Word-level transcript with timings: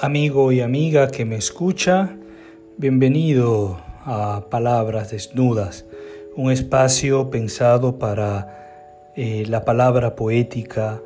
Amigo 0.00 0.52
y 0.52 0.60
amiga 0.60 1.08
que 1.08 1.24
me 1.24 1.34
escucha, 1.34 2.14
bienvenido 2.76 3.80
a 4.04 4.44
Palabras 4.48 5.10
Desnudas, 5.10 5.86
un 6.36 6.52
espacio 6.52 7.30
pensado 7.30 7.98
para 7.98 9.10
eh, 9.16 9.44
la 9.48 9.64
palabra 9.64 10.14
poética, 10.14 11.02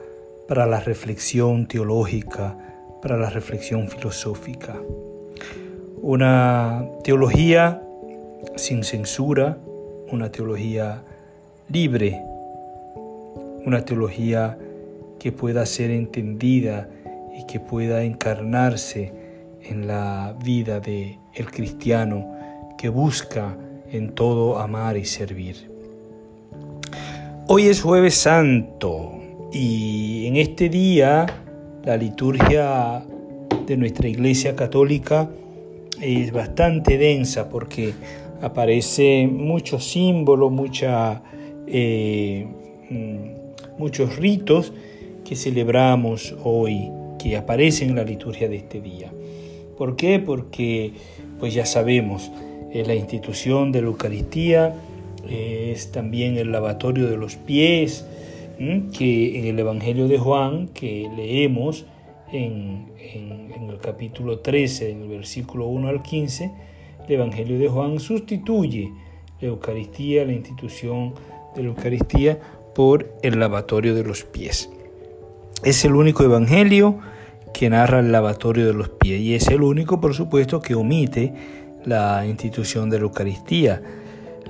para 0.46 0.66
la 0.66 0.78
reflexión 0.80 1.66
teológica, 1.66 2.58
para 3.00 3.16
la 3.16 3.30
reflexión 3.30 3.88
filosófica. 3.88 4.76
Una 6.02 6.86
teología 7.02 7.82
sin 8.56 8.84
censura, 8.84 9.56
una 10.10 10.30
teología 10.30 11.02
libre, 11.70 12.20
una 13.64 13.86
teología 13.86 14.58
que 15.18 15.32
pueda 15.32 15.64
ser 15.64 15.90
entendida 15.90 16.90
y 17.36 17.46
que 17.46 17.60
pueda 17.60 18.02
encarnarse 18.04 19.12
en 19.62 19.86
la 19.86 20.36
vida 20.44 20.80
de 20.80 21.18
el 21.34 21.50
cristiano 21.50 22.36
que 22.76 22.88
busca 22.88 23.56
en 23.90 24.14
todo 24.14 24.58
amar 24.58 24.96
y 24.96 25.04
servir. 25.04 25.70
Hoy 27.46 27.66
es 27.66 27.82
jueves 27.82 28.14
santo 28.14 29.12
y 29.52 30.26
en 30.26 30.36
este 30.36 30.68
día 30.68 31.26
la 31.84 31.96
liturgia 31.96 33.04
de 33.66 33.76
nuestra 33.76 34.08
iglesia 34.08 34.56
católica 34.56 35.28
es 36.00 36.32
bastante 36.32 36.98
densa 36.98 37.48
porque 37.48 37.92
aparece 38.40 39.28
mucho 39.30 39.78
símbolo, 39.78 40.50
mucha, 40.50 41.22
eh, 41.66 42.46
mm, 42.90 43.78
muchos 43.78 44.16
ritos 44.16 44.72
que 45.24 45.36
celebramos 45.36 46.34
hoy 46.42 46.90
que 47.22 47.36
aparece 47.36 47.84
en 47.84 47.94
la 47.94 48.04
liturgia 48.04 48.48
de 48.48 48.56
este 48.56 48.80
día. 48.80 49.12
¿Por 49.76 49.96
qué? 49.96 50.18
Porque 50.18 50.92
pues 51.38 51.54
ya 51.54 51.66
sabemos, 51.66 52.30
la 52.72 52.94
institución 52.94 53.72
de 53.72 53.82
la 53.82 53.88
Eucaristía 53.88 54.74
es 55.28 55.92
también 55.92 56.36
el 56.36 56.52
lavatorio 56.52 57.08
de 57.08 57.16
los 57.16 57.36
pies, 57.36 58.06
que 58.58 59.38
en 59.38 59.46
el 59.46 59.58
Evangelio 59.58 60.08
de 60.08 60.18
Juan, 60.18 60.68
que 60.68 61.08
leemos 61.16 61.84
en, 62.32 62.86
en, 62.98 63.70
el 63.70 63.78
capítulo 63.78 64.38
13, 64.38 64.90
en 64.90 65.02
el 65.02 65.08
versículo 65.08 65.66
1 65.66 65.88
al 65.88 66.02
15, 66.02 66.52
el 67.06 67.14
Evangelio 67.14 67.58
de 67.58 67.68
Juan 67.68 67.98
sustituye 67.98 68.92
la 69.40 69.48
Eucaristía, 69.48 70.24
la 70.24 70.32
institución 70.32 71.14
de 71.56 71.62
la 71.62 71.68
Eucaristía, 71.68 72.38
por 72.74 73.12
el 73.22 73.38
lavatorio 73.38 73.94
de 73.94 74.04
los 74.04 74.24
pies. 74.24 74.70
Es 75.64 75.84
el 75.84 75.94
único 75.94 76.24
Evangelio 76.24 77.00
que 77.52 77.70
narra 77.70 78.00
el 78.00 78.12
lavatorio 78.12 78.66
de 78.66 78.74
los 78.74 78.88
pies 78.88 79.20
y 79.20 79.34
es 79.34 79.48
el 79.48 79.62
único, 79.62 80.00
por 80.00 80.14
supuesto, 80.14 80.60
que 80.60 80.74
omite 80.74 81.32
la 81.84 82.26
institución 82.26 82.90
de 82.90 82.98
la 82.98 83.04
Eucaristía, 83.04 83.82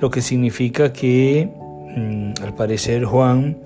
lo 0.00 0.10
que 0.10 0.22
significa 0.22 0.92
que, 0.92 1.50
mm, 1.96 2.42
al 2.42 2.54
parecer, 2.54 3.04
Juan, 3.04 3.58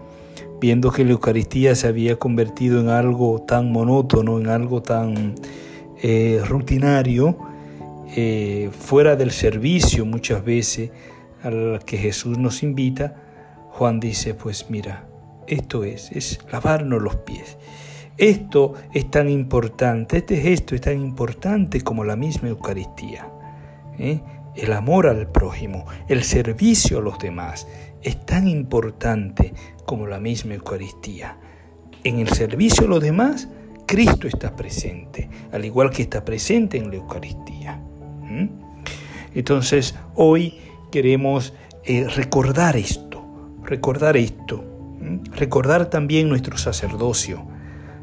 viendo 0.61 0.91
que 0.91 1.05
la 1.05 1.13
Eucaristía 1.13 1.75
se 1.75 1.89
había 1.89 2.17
convertido 2.17 2.81
en 2.81 2.89
algo 2.89 3.43
tan 3.43 3.71
monótono, 3.73 4.39
en 4.39 4.49
algo 4.49 4.83
tan 4.83 5.35
eh, 6.03 6.43
rutinario, 6.47 7.39
eh, 8.15 8.71
fuera 8.79 9.17
del 9.17 9.31
servicio 9.31 10.05
muchas 10.05 10.45
veces 10.45 10.91
al 11.43 11.81
que 11.85 11.97
Jesús 11.97 12.39
nos 12.39 12.63
invita, 12.63 13.15
Juan 13.71 14.01
dice, 14.01 14.35
pues 14.35 14.67
mira, 14.71 15.07
esto 15.47 15.85
es, 15.85 16.13
es 16.13 16.39
lavarnos 16.51 17.03
los 17.03 17.17
pies. 17.17 17.57
Esto 18.19 18.73
es 18.95 19.11
tan 19.11 19.29
importante, 19.29 20.19
este 20.19 20.37
gesto 20.39 20.75
es 20.75 20.81
tan 20.81 20.99
importante 21.01 21.83
como 21.83 22.03
la 22.03 22.17
misma 22.17 22.49
Eucaristía. 22.49 23.29
¿eh? 23.99 24.21
El 24.55 24.73
amor 24.73 25.07
al 25.07 25.31
prójimo, 25.31 25.85
el 26.09 26.23
servicio 26.23 26.99
a 26.99 27.03
los 27.03 27.19
demás, 27.19 27.69
es 28.03 28.25
tan 28.25 28.49
importante 28.49 29.53
como 29.85 30.07
la 30.07 30.19
misma 30.19 30.55
Eucaristía. 30.55 31.37
En 32.05 32.19
el 32.19 32.29
servicio 32.29 32.87
a 32.87 32.89
los 32.89 33.03
demás, 33.03 33.49
Cristo 33.87 34.27
está 34.27 34.57
presente, 34.57 35.29
al 35.53 35.65
igual 35.67 35.91
que 35.91 36.03
está 36.03 36.25
presente 36.25 36.79
en 36.79 36.89
la 36.89 36.97
Eucaristía. 36.97 37.83
Entonces, 39.35 39.95
hoy 40.15 40.55
queremos 40.91 41.53
eh, 41.85 42.09
recordar 42.09 42.77
esto, 42.77 43.23
recordar 43.63 44.17
esto, 44.17 44.65
recordar 45.37 45.91
también 45.91 46.31
nuestro 46.31 46.57
sacerdocio, 46.57 47.47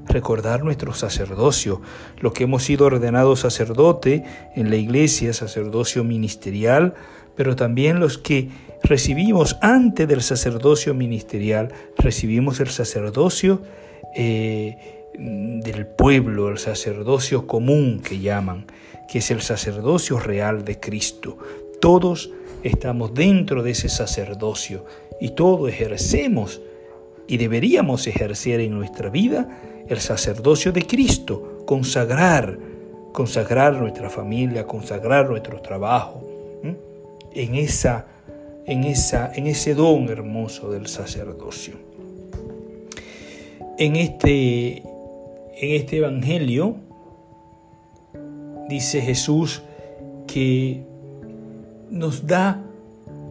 recordar 0.08 0.64
nuestro 0.64 0.94
sacerdocio, 0.94 1.82
lo 2.20 2.34
que 2.34 2.44
hemos 2.44 2.64
sido 2.64 2.86
ordenados 2.86 3.42
sacerdote 3.42 4.24
en 4.56 4.70
la 4.70 4.76
iglesia, 4.76 5.34
sacerdocio 5.34 6.04
ministerial, 6.04 6.94
pero 7.36 7.56
también 7.56 8.00
los 8.00 8.18
que 8.18 8.50
recibimos 8.84 9.58
antes 9.62 10.08
del 10.08 10.22
sacerdocio 10.22 10.94
ministerial, 10.94 11.74
recibimos 11.98 12.60
el 12.60 12.70
sacerdocio 12.70 13.62
eh, 14.16 15.08
del 15.18 15.88
pueblo, 15.88 16.50
el 16.50 16.58
sacerdocio 16.58 17.48
común 17.48 18.02
que 18.02 18.20
llaman, 18.20 18.66
que 19.10 19.20
es 19.20 19.32
el 19.32 19.42
sacerdocio 19.42 20.20
real 20.20 20.66
de 20.66 20.80
Cristo. 20.80 21.38
Todos 21.80 22.32
estamos 22.64 23.14
dentro 23.14 23.64
de 23.64 23.72
ese 23.72 23.90
sacerdocio 23.90 24.86
y 25.20 25.30
todos 25.30 25.70
ejercemos 25.70 26.62
y 27.28 27.38
deberíamos 27.38 28.08
ejercer 28.08 28.60
en 28.60 28.74
nuestra 28.74 29.10
vida 29.10 29.48
el 29.88 30.00
sacerdocio 30.00 30.72
de 30.72 30.86
Cristo, 30.86 31.64
consagrar, 31.66 32.58
consagrar 33.12 33.74
nuestra 33.74 34.10
familia, 34.10 34.66
consagrar 34.66 35.30
nuestro 35.30 35.62
trabajo 35.62 36.24
en, 37.34 37.56
esa, 37.56 38.06
en, 38.66 38.84
esa, 38.84 39.32
en 39.34 39.48
ese 39.48 39.74
don 39.76 40.10
hermoso 40.10 40.72
del 40.72 40.88
sacerdocio. 40.88 41.76
En 43.78 43.96
este, 43.96 44.78
en 44.78 45.76
este 45.82 45.98
Evangelio 45.98 46.76
dice 48.70 49.02
Jesús 49.02 49.64
que 50.28 50.84
nos 51.90 52.26
da 52.28 52.62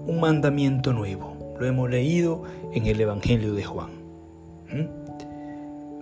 un 0.06 0.20
mandamiento 0.20 0.92
nuevo. 0.92 1.56
Lo 1.58 1.66
hemos 1.66 1.90
leído 1.90 2.42
en 2.72 2.86
el 2.86 3.00
Evangelio 3.00 3.54
de 3.54 3.64
Juan. 3.64 3.90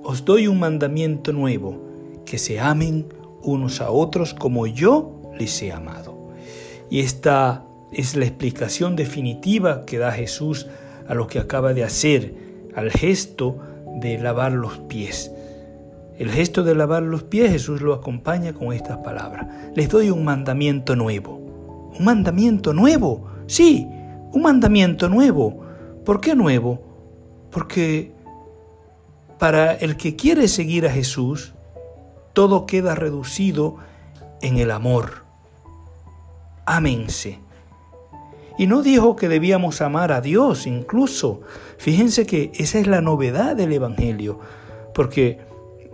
Os 0.03 0.25
doy 0.25 0.47
un 0.47 0.59
mandamiento 0.59 1.33
nuevo, 1.33 1.79
que 2.25 2.39
se 2.39 2.61
amen 2.61 3.07
unos 3.43 3.81
a 3.81 3.91
otros 3.91 4.35
como 4.35 4.67
yo 4.67 5.21
les 5.39 5.61
he 5.63 5.73
amado. 5.73 6.31
Y 6.89 7.01
esta 7.01 7.65
es 7.93 8.17
la 8.17 8.25
explicación 8.25 8.97
definitiva 8.97 9.85
que 9.85 9.99
da 9.99 10.13
Jesús 10.13 10.67
a 11.09 11.15
lo 11.15 11.27
que 11.27 11.39
acaba 11.39 11.75
de 11.75 11.85
hacer, 11.85 12.35
al 12.75 12.91
gesto 12.91 13.59
de 14.01 14.19
lavar 14.19 14.53
los 14.53 14.79
pies. 14.79 15.33
El 16.19 16.31
gesto 16.31 16.63
de 16.63 16.75
lavar 16.75 17.03
los 17.03 17.23
pies 17.23 17.51
Jesús 17.51 17.81
lo 17.81 17.95
acompaña 17.95 18.53
con 18.53 18.73
estas 18.73 18.99
palabras. 18.99 19.47
Les 19.75 19.89
doy 19.89 20.11
un 20.11 20.25
mandamiento 20.25 20.95
nuevo. 20.95 21.37
¿Un 21.99 22.05
mandamiento 22.05 22.73
nuevo? 22.73 23.27
Sí, 23.47 23.87
un 24.33 24.43
mandamiento 24.43 25.09
nuevo. 25.09 25.61
¿Por 26.05 26.21
qué 26.21 26.35
nuevo? 26.35 26.81
Porque 27.51 28.13
para 29.41 29.73
el 29.73 29.97
que 29.97 30.15
quiere 30.17 30.47
seguir 30.49 30.87
a 30.87 30.93
Jesús, 30.93 31.55
todo 32.35 32.67
queda 32.67 32.95
reducido 32.95 33.77
en 34.43 34.59
el 34.59 34.71
amor. 34.71 35.25
Ámense. 36.67 37.39
Y 38.59 38.67
no 38.67 38.83
dijo 38.83 39.17
que 39.17 39.31
debíamos 39.31 39.81
amar 39.81 40.13
a 40.13 40.21
Dios 40.21 40.67
incluso. 40.67 41.41
Fíjense 41.79 42.27
que 42.27 42.53
esa 42.55 42.79
es 42.79 42.87
la 42.87 43.01
novedad 43.01 43.57
del 43.57 43.73
Evangelio, 43.73 44.39
porque 44.95 45.39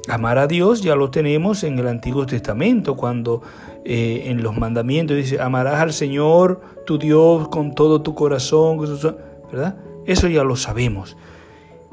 amar 0.08 0.38
a 0.38 0.48
Dios 0.48 0.82
ya 0.82 0.96
lo 0.96 1.12
tenemos 1.12 1.62
en 1.62 1.78
el 1.78 1.86
Antiguo 1.86 2.26
Testamento, 2.26 2.96
cuando 2.96 3.42
eh, 3.84 4.24
en 4.26 4.42
los 4.42 4.58
mandamientos 4.58 5.16
dice, 5.16 5.40
amarás 5.40 5.80
al 5.80 5.92
Señor, 5.92 6.60
tu 6.84 6.98
Dios, 6.98 7.46
con 7.46 7.76
todo 7.76 8.02
tu 8.02 8.16
corazón, 8.16 8.78
¿verdad? 9.52 9.76
Eso 10.04 10.26
ya 10.26 10.42
lo 10.42 10.56
sabemos. 10.56 11.16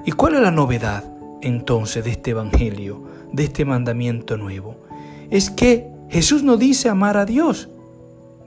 ¿Y 0.03 0.13
cuál 0.13 0.33
es 0.33 0.41
la 0.41 0.49
novedad? 0.49 1.12
Entonces 1.43 2.03
de 2.03 2.11
este 2.11 2.31
Evangelio, 2.31 3.03
de 3.31 3.43
este 3.43 3.65
mandamiento 3.65 4.37
nuevo? 4.37 4.77
Es 5.29 5.49
que 5.49 5.89
Jesús 6.09 6.43
no 6.43 6.57
dice 6.57 6.89
amar 6.89 7.17
a 7.17 7.25
Dios, 7.25 7.69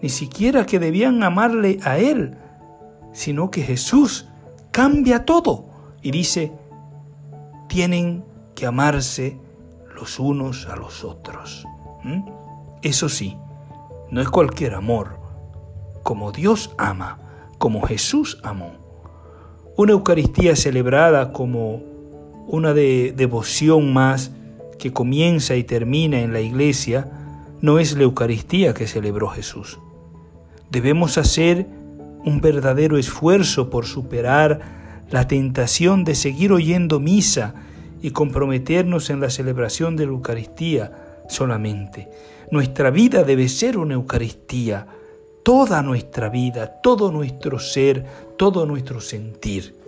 ni 0.02 0.08
siquiera 0.08 0.66
que 0.66 0.78
debían 0.78 1.22
amarle 1.22 1.78
a 1.82 1.98
Él, 1.98 2.37
sino 3.12 3.50
que 3.50 3.62
Jesús 3.62 4.28
cambia 4.70 5.25
todo 5.25 5.66
y 6.02 6.10
dice, 6.10 6.52
tienen 7.69 8.25
que 8.54 8.66
amarse 8.66 9.38
los 9.94 10.19
unos 10.20 10.66
a 10.66 10.76
los 10.76 11.02
otros. 11.04 11.66
¿Mm? 12.04 12.22
Eso 12.82 13.08
sí, 13.08 13.37
no 14.10 14.20
es 14.20 14.28
cualquier 14.28 14.75
amor, 14.75 15.19
como 16.02 16.31
Dios 16.31 16.75
ama, 16.78 17.19
como 17.58 17.82
Jesús 17.82 18.38
amó. 18.44 18.72
Una 19.76 19.92
Eucaristía 19.92 20.54
celebrada 20.54 21.32
como 21.32 21.82
una 22.46 22.72
de 22.72 23.12
devoción 23.16 23.93
más 23.93 24.31
que 24.78 24.93
comienza 24.93 25.56
y 25.56 25.64
termina 25.64 26.20
en 26.20 26.32
la 26.32 26.40
iglesia 26.40 27.10
no 27.60 27.78
es 27.78 27.96
la 27.96 28.04
Eucaristía 28.04 28.75
que 28.75 28.87
celebró 28.87 29.28
Jesús. 29.28 29.78
Debemos 30.70 31.19
hacer 31.19 31.66
un 32.25 32.40
verdadero 32.40 32.98
esfuerzo 32.98 33.70
por 33.70 33.87
superar 33.87 34.60
la 35.10 35.28
tentación 35.28 36.04
de 36.04 36.14
seguir 36.14 36.52
oyendo 36.52 37.00
misa 37.00 37.54
y 38.02 38.10
comprometernos 38.10 39.10
en 39.10 39.20
la 39.20 39.31
celebración 39.31 39.96
de 39.96 40.06
la 40.06 40.12
Eucaristía 40.12 40.92
solamente. 41.28 42.08
Nuestra 42.50 42.90
vida 42.90 43.25
debe 43.25 43.49
ser 43.49 43.78
una 43.78 43.94
Eucaristía, 43.94 44.87
toda 45.42 45.82
nuestra 45.82 46.28
vida, 46.28 46.81
todo 46.82 47.10
nuestro 47.10 47.58
ser, 47.58 48.04
todo 48.37 48.66
nuestro 48.66 49.00
sentir. 49.00 49.85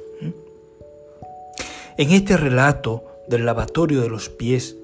En 1.98 2.12
este 2.12 2.36
relato 2.36 3.04
del 3.26 3.44
lavatorio 3.44 4.00
de 4.00 4.08
los 4.08 4.28
pies, 4.28 4.76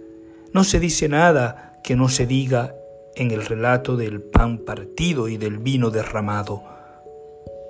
no 0.52 0.64
se 0.64 0.80
dice 0.80 1.08
nada 1.08 1.78
que 1.84 1.94
no 1.94 2.08
se 2.08 2.26
diga 2.26 2.74
en 3.14 3.30
el 3.30 3.46
relato 3.46 3.96
del 3.96 4.20
pan 4.20 4.58
partido 4.58 5.28
y 5.28 5.36
del 5.36 5.58
vino 5.58 5.90
derramado. 5.90 6.64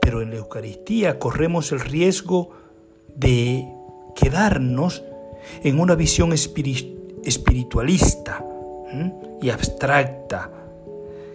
Pero 0.01 0.23
en 0.23 0.31
la 0.31 0.37
Eucaristía 0.37 1.19
corremos 1.19 1.73
el 1.73 1.81
riesgo 1.81 2.53
de 3.15 3.69
quedarnos 4.17 5.05
en 5.63 5.79
una 5.79 5.95
visión 5.95 6.33
espiritualista 6.33 8.43
y 9.43 9.51
abstracta 9.51 10.51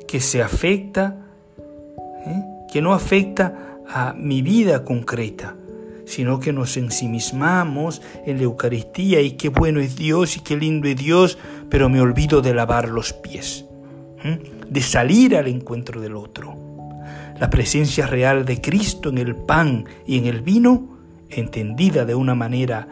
que 0.07 0.19
se 0.19 0.41
afecta, 0.41 1.27
¿eh? 2.25 2.43
que 2.73 2.81
no 2.81 2.95
afecta 2.95 3.77
a 3.87 4.13
mi 4.13 4.41
vida 4.41 4.83
concreta, 4.83 5.55
sino 6.09 6.39
que 6.39 6.51
nos 6.51 6.75
ensimismamos 6.75 8.01
en 8.25 8.37
la 8.37 8.43
Eucaristía 8.43 9.21
y 9.21 9.33
qué 9.33 9.49
bueno 9.49 9.79
es 9.79 9.95
Dios 9.95 10.37
y 10.37 10.39
qué 10.39 10.57
lindo 10.57 10.87
es 10.87 10.97
Dios, 10.97 11.37
pero 11.69 11.87
me 11.87 12.01
olvido 12.01 12.41
de 12.41 12.55
lavar 12.55 12.89
los 12.89 13.13
pies, 13.13 13.65
de 14.67 14.81
salir 14.81 15.37
al 15.37 15.47
encuentro 15.47 16.01
del 16.01 16.15
otro. 16.15 16.55
La 17.39 17.51
presencia 17.51 18.07
real 18.07 18.43
de 18.43 18.59
Cristo 18.59 19.09
en 19.09 19.19
el 19.19 19.35
pan 19.35 19.85
y 20.07 20.17
en 20.17 20.25
el 20.25 20.41
vino, 20.41 20.97
entendida 21.29 22.05
de 22.05 22.15
una 22.15 22.33
manera 22.33 22.87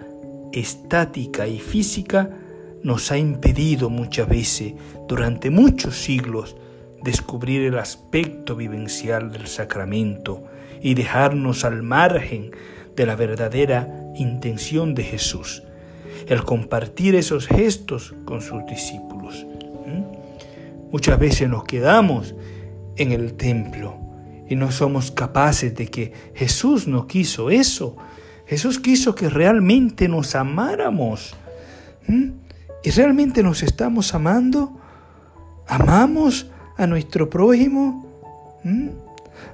estática 0.54 1.48
y 1.48 1.58
física, 1.58 2.30
nos 2.84 3.12
ha 3.12 3.18
impedido 3.18 3.90
muchas 3.90 4.30
veces, 4.30 4.76
durante 5.08 5.50
muchos 5.50 5.98
siglos, 5.98 6.56
descubrir 7.02 7.64
el 7.64 7.80
aspecto 7.80 8.56
vivencial 8.56 9.32
del 9.32 9.48
sacramento 9.48 10.44
y 10.84 10.94
dejarnos 10.94 11.66
al 11.66 11.82
margen 11.82 12.52
de 12.98 13.06
la 13.06 13.16
verdadera 13.16 14.12
intención 14.16 14.96
de 14.96 15.04
Jesús, 15.04 15.64
el 16.28 16.44
compartir 16.44 17.16
esos 17.16 17.48
gestos 17.48 18.16
con 18.26 18.42
sus 18.42 18.66
discípulos. 18.66 19.46
Muchas 20.92 21.20
veces 21.20 21.48
nos 21.48 21.64
quedamos 21.64 22.34
en 22.96 23.12
el 23.12 23.36
templo 23.36 23.96
y 24.50 24.56
no 24.56 24.72
somos 24.72 25.12
capaces 25.12 25.76
de 25.76 25.88
que 25.88 26.12
Jesús 26.34 26.88
no 26.88 27.06
quiso 27.08 27.52
eso. 27.52 27.96
Jesús 28.48 28.80
quiso 28.80 29.14
que 29.14 29.30
realmente 29.30 30.08
nos 30.08 30.34
amáramos. 30.34 31.36
¿Y 32.84 32.90
realmente 32.90 33.44
nos 33.44 33.62
estamos 33.62 34.14
amando? 34.16 34.80
¿Amamos 35.68 36.48
a 36.78 36.88
nuestro 36.88 37.30
prójimo? 37.30 38.08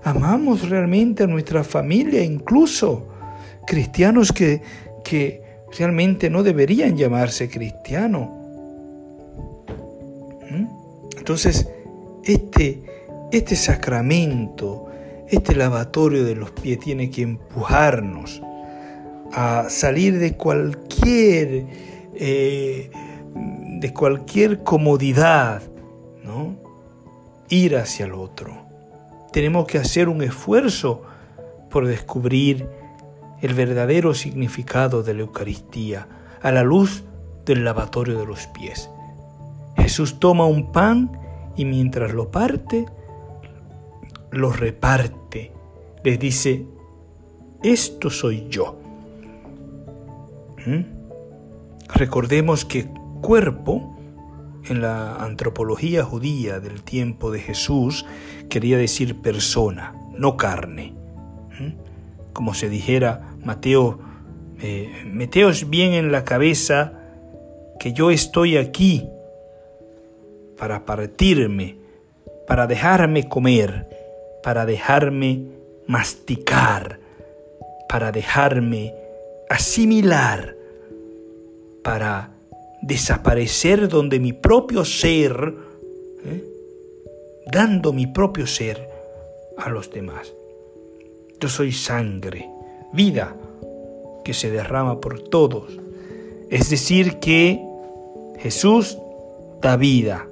¿Amamos 0.03 0.69
realmente 0.69 1.23
a 1.23 1.27
nuestra 1.27 1.63
familia, 1.63 2.23
incluso 2.23 3.12
cristianos 3.65 4.31
que, 4.31 4.61
que 5.03 5.41
realmente 5.77 6.29
no 6.29 6.43
deberían 6.43 6.97
llamarse 6.97 7.49
cristianos? 7.49 8.29
¿Mm? 10.49 10.65
Entonces, 11.17 11.69
este, 12.23 12.83
este 13.31 13.55
sacramento, 13.55 14.87
este 15.29 15.55
lavatorio 15.55 16.23
de 16.23 16.35
los 16.35 16.51
pies 16.51 16.79
tiene 16.79 17.09
que 17.09 17.21
empujarnos 17.23 18.41
a 19.31 19.67
salir 19.69 20.19
de 20.19 20.35
cualquier 20.35 21.65
eh, 22.15 22.91
de 23.35 23.93
cualquier 23.93 24.63
comodidad, 24.63 25.61
¿no? 26.23 26.55
Ir 27.49 27.75
hacia 27.75 28.05
el 28.05 28.13
otro. 28.13 28.55
Tenemos 29.31 29.67
que 29.67 29.77
hacer 29.77 30.07
un 30.07 30.21
esfuerzo 30.21 31.01
por 31.69 31.87
descubrir 31.87 32.67
el 33.43 33.53
verdadero 33.53 34.15
significado 34.15 35.03
de 35.03 35.13
la 35.13 35.21
Eucaristía 35.21 36.07
a 36.41 36.51
la 36.51 36.63
luz 36.63 37.03
del 37.45 37.63
lavatorio 37.63 38.17
de 38.17 38.25
los 38.25 38.47
pies. 38.47 38.89
Jesús 39.77 40.19
toma 40.19 40.45
un 40.45 40.71
pan 40.71 41.11
y 41.55 41.65
mientras 41.65 42.13
lo 42.13 42.31
parte, 42.31 42.85
lo 44.31 44.51
reparte. 44.51 45.51
Les 46.03 46.17
dice, 46.17 46.65
esto 47.61 48.09
soy 48.09 48.47
yo. 48.49 48.79
¿Mm? 50.65 50.81
Recordemos 51.95 52.63
que 52.63 52.87
cuerpo, 53.21 53.97
en 54.65 54.81
la 54.81 55.17
antropología 55.17 56.03
judía 56.05 56.61
del 56.61 56.81
tiempo 56.81 57.29
de 57.29 57.41
Jesús, 57.41 58.05
quería 58.49 58.77
decir 58.77 59.21
persona, 59.21 59.93
no 60.17 60.37
carne. 60.37 60.93
¿Mm? 61.59 62.31
Como 62.31 62.53
se 62.53 62.69
dijera, 62.69 63.32
Mateo, 63.43 63.99
meteos 65.05 65.69
bien 65.69 65.93
en 65.93 66.11
la 66.11 66.23
cabeza 66.23 66.93
que 67.79 67.93
yo 67.93 68.11
estoy 68.11 68.57
aquí 68.57 69.09
para 70.57 70.85
partirme, 70.85 71.77
para 72.47 72.67
dejarme 72.67 73.27
comer, 73.27 73.87
para 74.41 74.65
dejarme 74.65 75.47
masticar, 75.87 76.99
para 77.89 78.11
dejarme 78.11 78.93
asimilar, 79.49 80.55
para 81.83 82.31
desaparecer 82.81 83.87
donde 83.87 84.19
mi 84.19 84.33
propio 84.33 84.85
ser, 84.85 85.55
¿eh? 86.25 86.43
dando 87.51 87.93
mi 87.93 88.07
propio 88.07 88.47
ser 88.47 88.87
a 89.57 89.69
los 89.69 89.91
demás. 89.91 90.33
Yo 91.39 91.49
soy 91.49 91.71
sangre, 91.71 92.49
vida 92.93 93.35
que 94.23 94.33
se 94.33 94.49
derrama 94.49 95.01
por 95.01 95.19
todos. 95.19 95.77
Es 96.49 96.69
decir, 96.69 97.19
que 97.19 97.61
Jesús 98.39 98.97
da 99.61 99.75
vida 99.75 100.27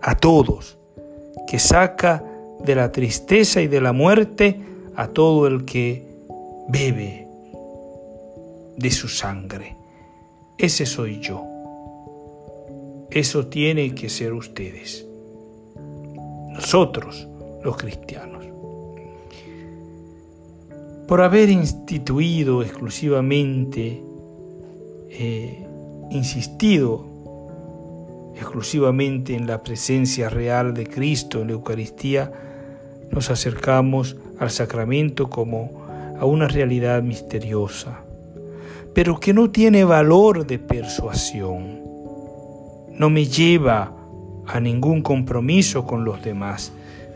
a 0.00 0.16
todos, 0.16 0.76
que 1.48 1.58
saca 1.58 2.24
de 2.60 2.74
la 2.74 2.92
tristeza 2.92 3.60
y 3.60 3.68
de 3.68 3.80
la 3.80 3.92
muerte 3.92 4.60
a 4.96 5.08
todo 5.08 5.46
el 5.46 5.64
que 5.64 6.06
bebe 6.68 7.26
de 8.76 8.90
su 8.90 9.08
sangre. 9.08 9.76
Ese 10.58 10.86
soy 10.86 11.20
yo. 11.20 11.44
Eso 13.10 13.46
tiene 13.46 13.94
que 13.94 14.08
ser 14.08 14.32
ustedes. 14.32 15.06
Nosotros, 16.48 17.28
los 17.62 17.76
cristianos. 17.76 18.33
Por 21.06 21.20
haber 21.20 21.50
instituido 21.50 22.62
exclusivamente, 22.62 24.02
eh, 25.10 25.66
insistido 26.10 27.06
exclusivamente 28.36 29.34
en 29.34 29.46
la 29.46 29.62
presencia 29.62 30.28
real 30.28 30.74
de 30.74 30.86
Cristo 30.86 31.40
en 31.40 31.48
la 31.48 31.52
Eucaristía, 31.52 32.32
nos 33.10 33.30
acercamos 33.30 34.16
al 34.38 34.50
sacramento 34.50 35.30
como 35.30 35.84
a 36.18 36.24
una 36.24 36.48
realidad 36.48 37.02
misteriosa, 37.02 38.00
pero 38.92 39.20
que 39.20 39.32
no 39.32 39.50
tiene 39.50 39.84
valor 39.84 40.46
de 40.46 40.58
persuasión 40.58 41.84
no 42.98 43.10
me 43.10 43.26
lleva 43.26 43.92
a 44.46 44.60
ningún 44.60 45.02
compromiso 45.02 45.86
con 45.86 46.04
los 46.04 46.22
demás, 46.22 46.72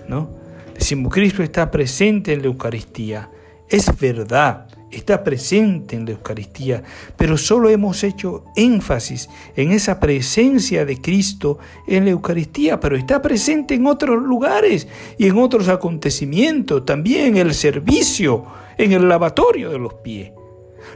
¿no? 0.09 0.29
Decimos, 0.75 1.13
Cristo 1.13 1.43
está 1.43 1.71
presente 1.71 2.33
en 2.33 2.43
la 2.43 2.47
Eucaristía. 2.47 3.31
Es 3.69 3.99
verdad, 3.99 4.67
está 4.91 5.23
presente 5.23 5.95
en 5.97 6.07
la 6.07 6.13
Eucaristía, 6.13 6.83
pero 7.17 7.37
solo 7.37 7.69
hemos 7.69 8.03
hecho 8.03 8.45
énfasis 8.57 9.29
en 9.57 9.73
esa 9.73 10.01
presencia 10.01 10.85
de 10.87 11.01
Cristo 11.01 11.59
en 11.87 12.07
la 12.07 12.13
Eucaristía, 12.13 12.81
pero 12.81 12.97
está 12.97 13.21
presente 13.21 13.75
en 13.75 13.87
otros 13.87 14.23
lugares 14.23 14.89
y 15.19 15.27
en 15.27 15.37
otros 15.39 15.69
acontecimientos, 15.69 16.87
también 16.87 17.37
en 17.37 17.49
el 17.49 17.55
servicio, 17.55 18.47
en 18.79 18.93
el 18.93 19.09
lavatorio 19.09 19.71
de 19.71 19.79
los 19.79 19.95
pies. 19.95 20.33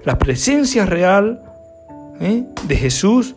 La 0.04 0.18
presencia 0.18 0.86
real 0.86 1.42
¿eh? 2.20 2.44
de 2.66 2.76
Jesús 2.76 3.34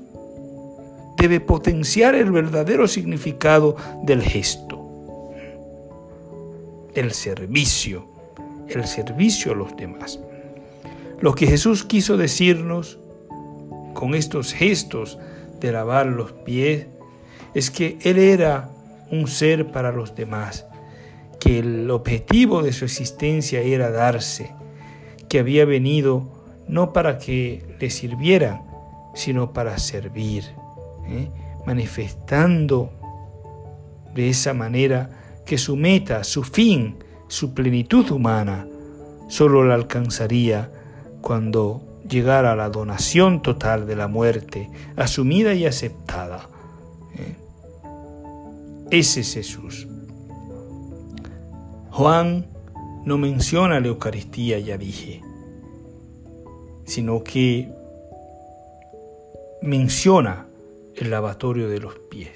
debe 1.17 1.41
potenciar 1.41 2.15
el 2.15 2.31
verdadero 2.31 2.87
significado 2.87 3.75
del 4.03 4.21
gesto. 4.21 4.81
El 6.93 7.11
servicio, 7.11 8.14
el 8.69 8.85
servicio 8.85 9.51
a 9.51 9.55
los 9.55 9.75
demás. 9.75 10.19
Lo 11.19 11.33
que 11.33 11.47
Jesús 11.47 11.83
quiso 11.83 12.17
decirnos 12.17 12.99
con 13.93 14.15
estos 14.15 14.53
gestos 14.53 15.17
de 15.59 15.71
lavar 15.71 16.07
los 16.07 16.31
pies 16.31 16.87
es 17.53 17.71
que 17.71 17.97
Él 18.03 18.17
era 18.17 18.69
un 19.11 19.27
ser 19.27 19.71
para 19.71 19.91
los 19.91 20.15
demás, 20.15 20.65
que 21.39 21.59
el 21.59 21.89
objetivo 21.89 22.63
de 22.63 22.73
su 22.73 22.85
existencia 22.85 23.61
era 23.61 23.91
darse, 23.91 24.51
que 25.29 25.39
había 25.39 25.65
venido 25.65 26.27
no 26.67 26.93
para 26.93 27.17
que 27.17 27.63
le 27.79 27.89
sirvieran, 27.89 28.61
sino 29.13 29.53
para 29.53 29.77
servir, 29.77 30.43
¿eh? 31.07 31.29
manifestando 31.65 32.91
de 34.13 34.29
esa 34.29 34.53
manera 34.53 35.09
que 35.45 35.57
su 35.57 35.75
meta, 35.75 36.23
su 36.23 36.43
fin, 36.43 36.97
su 37.27 37.53
plenitud 37.53 38.09
humana, 38.11 38.67
solo 39.27 39.63
la 39.63 39.75
alcanzaría 39.75 40.71
cuando 41.21 41.81
llegara 42.07 42.55
la 42.55 42.69
donación 42.69 43.41
total 43.41 43.87
de 43.87 43.95
la 43.95 44.07
muerte, 44.07 44.69
asumida 44.95 45.53
y 45.53 45.65
aceptada. 45.65 46.49
¿eh? 47.17 47.35
Ese 48.91 49.21
es 49.21 49.33
Jesús. 49.33 49.87
Juan 51.91 52.45
no 53.05 53.17
menciona 53.17 53.79
la 53.79 53.87
Eucaristía, 53.87 54.59
ya 54.59 54.77
dije, 54.77 55.21
sino 56.85 57.23
que 57.23 57.71
menciona 59.61 60.47
el 60.95 61.09
lavatorio 61.09 61.69
de 61.69 61.79
los 61.79 61.95
pies. 62.09 62.31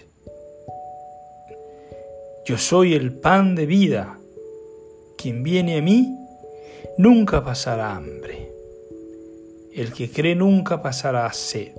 Yo 2.46 2.58
soy 2.58 2.93
el 2.93 3.13
pan 3.13 3.55
de 3.55 3.65
vida. 3.65 4.18
Quien 5.21 5.43
viene 5.43 5.77
a 5.77 5.81
mí 5.81 6.17
nunca 6.97 7.43
pasará 7.43 7.93
hambre. 7.93 8.53
El 9.73 9.91
que 9.91 10.09
cree 10.09 10.33
nunca 10.33 10.81
pasará 10.81 11.33
sed. 11.33 11.73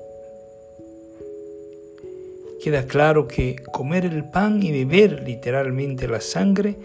Queda 2.62 2.84
claro 2.84 3.26
que 3.26 3.56
comer 3.72 4.04
el 4.04 4.28
pan 4.28 4.62
y 4.62 4.70
beber 4.72 5.22
literalmente 5.22 6.06
la 6.06 6.20
sangre 6.20 6.76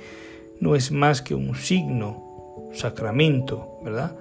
no 0.62 0.78
es 0.78 0.94
más 0.94 1.22
que 1.22 1.36
un 1.36 1.56
signo, 1.56 2.70
sacramento, 2.72 3.80
¿verdad? 3.84 4.16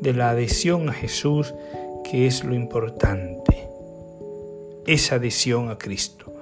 De 0.00 0.14
la 0.14 0.30
adhesión 0.30 0.88
a 0.88 0.94
Jesús, 0.94 1.52
que 2.10 2.26
es 2.26 2.42
lo 2.42 2.54
importante. 2.54 3.68
Esa 4.86 5.16
adhesión 5.16 5.68
a 5.68 5.76
Cristo. 5.76 6.32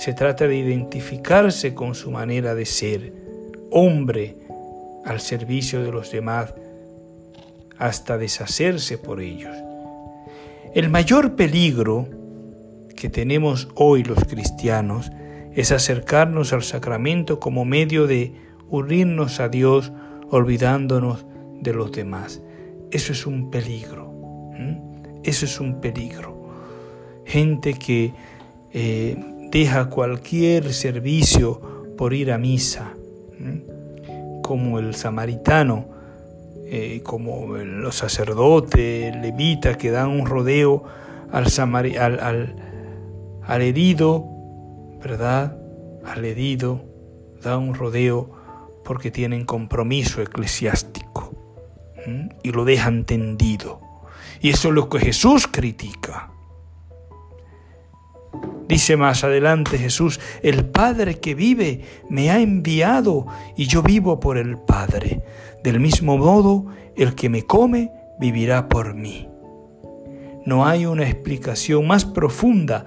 Se 0.00 0.12
trata 0.12 0.48
de 0.48 0.56
identificarse 0.56 1.72
con 1.72 1.94
su 1.94 2.10
manera 2.10 2.56
de 2.56 2.66
ser, 2.66 3.19
hombre 3.70 4.36
al 5.04 5.20
servicio 5.20 5.82
de 5.82 5.92
los 5.92 6.10
demás, 6.10 6.54
hasta 7.78 8.18
deshacerse 8.18 8.98
por 8.98 9.20
ellos. 9.20 9.56
El 10.74 10.90
mayor 10.90 11.34
peligro 11.34 12.08
que 12.94 13.08
tenemos 13.08 13.68
hoy 13.74 14.04
los 14.04 14.24
cristianos 14.24 15.10
es 15.54 15.72
acercarnos 15.72 16.52
al 16.52 16.62
sacramento 16.62 17.40
como 17.40 17.64
medio 17.64 18.06
de 18.06 18.34
unirnos 18.68 19.40
a 19.40 19.48
Dios 19.48 19.92
olvidándonos 20.28 21.24
de 21.60 21.72
los 21.72 21.90
demás. 21.92 22.40
Eso 22.90 23.12
es 23.12 23.26
un 23.26 23.50
peligro. 23.50 24.10
Eso 25.22 25.44
es 25.44 25.60
un 25.60 25.80
peligro. 25.80 26.50
Gente 27.24 27.74
que 27.74 28.12
eh, 28.72 29.16
deja 29.50 29.90
cualquier 29.90 30.72
servicio 30.72 31.60
por 31.96 32.14
ir 32.14 32.32
a 32.32 32.38
misa, 32.38 32.94
como 34.42 34.78
el 34.78 34.94
samaritano, 34.94 35.86
eh, 36.66 37.02
como 37.02 37.56
los 37.56 37.96
sacerdotes, 37.96 39.14
levitas 39.16 39.76
que 39.76 39.90
dan 39.90 40.08
un 40.08 40.26
rodeo 40.26 40.84
al, 41.32 41.46
al, 41.98 42.56
al, 43.42 43.62
herido, 43.62 44.24
¿verdad? 45.02 45.56
Al 46.04 46.24
herido, 46.24 46.84
dan 47.42 47.60
un 47.60 47.74
rodeo 47.74 48.30
porque 48.84 49.10
tienen 49.10 49.44
compromiso 49.44 50.22
eclesiástico 50.22 51.32
y 52.42 52.52
lo 52.52 52.64
dejan 52.64 53.04
tendido. 53.04 53.80
Y 54.40 54.50
eso 54.50 54.68
es 54.68 54.74
lo 54.74 54.88
que 54.88 55.00
Jesús 55.00 55.46
critica. 55.46 56.32
Dice 58.70 58.96
más 58.96 59.24
adelante 59.24 59.78
Jesús, 59.78 60.20
el 60.44 60.64
Padre 60.64 61.16
que 61.16 61.34
vive 61.34 61.80
me 62.08 62.30
ha 62.30 62.38
enviado 62.38 63.26
y 63.56 63.66
yo 63.66 63.82
vivo 63.82 64.20
por 64.20 64.38
el 64.38 64.58
Padre. 64.58 65.22
Del 65.64 65.80
mismo 65.80 66.16
modo, 66.16 66.66
el 66.94 67.16
que 67.16 67.28
me 67.28 67.42
come 67.42 67.90
vivirá 68.20 68.68
por 68.68 68.94
mí. 68.94 69.28
No 70.46 70.66
hay 70.66 70.86
una 70.86 71.02
explicación 71.02 71.84
más 71.88 72.04
profunda 72.04 72.86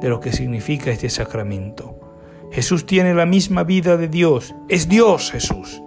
de 0.00 0.08
lo 0.08 0.18
que 0.18 0.32
significa 0.32 0.90
este 0.90 1.10
sacramento. 1.10 2.00
Jesús 2.50 2.86
tiene 2.86 3.12
la 3.12 3.26
misma 3.26 3.64
vida 3.64 3.98
de 3.98 4.08
Dios, 4.08 4.54
es 4.70 4.88
Dios 4.88 5.30
Jesús. 5.30 5.82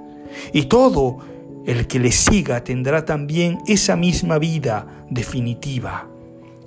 Y 0.54 0.66
todo 0.66 1.18
el 1.66 1.88
que 1.88 1.98
le 1.98 2.12
siga 2.12 2.64
tendrá 2.64 3.06
también 3.06 3.58
esa 3.66 3.96
misma 3.96 4.38
vida 4.38 4.86
definitiva. 5.10 6.10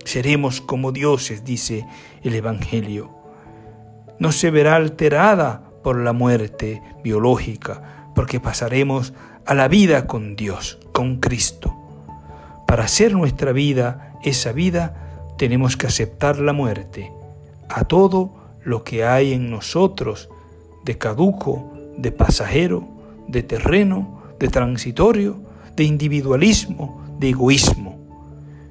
Seremos 0.04 0.60
como 0.60 0.92
dioses, 0.92 1.44
dice 1.44 1.86
el 2.22 2.34
Evangelio. 2.34 3.10
No 4.18 4.32
se 4.32 4.50
verá 4.50 4.76
alterada 4.76 5.70
por 5.82 5.98
la 5.98 6.12
muerte 6.12 6.82
biológica, 7.04 8.10
porque 8.14 8.40
pasaremos 8.40 9.12
a 9.46 9.54
la 9.54 9.68
vida 9.68 10.06
con 10.06 10.36
Dios, 10.36 10.78
con 10.92 11.20
Cristo. 11.20 11.74
Para 12.66 12.84
hacer 12.84 13.14
nuestra 13.14 13.52
vida 13.52 14.14
esa 14.22 14.52
vida, 14.52 15.34
tenemos 15.38 15.76
que 15.76 15.86
aceptar 15.86 16.38
la 16.38 16.52
muerte, 16.52 17.12
a 17.68 17.84
todo 17.84 18.34
lo 18.64 18.84
que 18.84 19.04
hay 19.04 19.32
en 19.32 19.50
nosotros 19.50 20.28
de 20.84 20.98
caduco, 20.98 21.72
de 21.96 22.12
pasajero, 22.12 22.86
de 23.28 23.42
terreno, 23.42 24.22
de 24.38 24.48
transitorio, 24.48 25.40
de 25.76 25.84
individualismo, 25.84 27.02
de 27.18 27.30
egoísmo. 27.30 27.98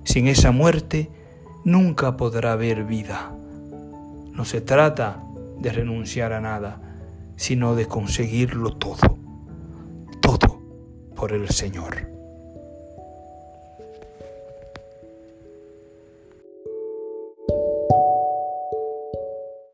Sin 0.04 0.28
esa 0.28 0.52
muerte 0.52 1.10
nunca 1.68 2.16
podrá 2.16 2.54
haber 2.54 2.86
vida. 2.86 3.36
No 4.32 4.46
se 4.46 4.62
trata 4.62 5.22
de 5.60 5.70
renunciar 5.70 6.32
a 6.32 6.40
nada, 6.40 6.82
sino 7.36 7.76
de 7.76 7.86
conseguirlo 7.86 8.78
todo, 8.78 9.20
todo 10.22 10.62
por 11.14 11.34
el 11.34 11.50
Señor. 11.50 12.17